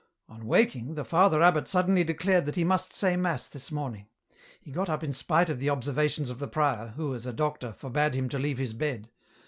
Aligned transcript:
On 0.27 0.47
waking, 0.47 0.95
the 0.95 1.05
Father 1.05 1.43
Abbot 1.43 1.67
suddenly 1.67 2.03
declared 2.03 2.47
that 2.47 2.55
he 2.55 2.63
must 2.63 2.91
say 2.91 3.15
mass 3.15 3.47
this 3.47 3.71
morning. 3.71 4.07
He 4.59 4.71
got 4.71 4.89
up 4.89 5.03
in 5.03 5.13
spite 5.13 5.47
of 5.47 5.59
the 5.59 5.69
observations 5.69 6.31
of 6.31 6.39
the 6.39 6.47
prior, 6.47 6.87
who 6.95 7.13
as 7.13 7.27
a 7.27 7.33
doctor, 7.33 7.71
forbade 7.71 8.15
him 8.15 8.27
to 8.29 8.39
leave 8.39 8.57
his 8.57 8.73
bed. 8.73 9.09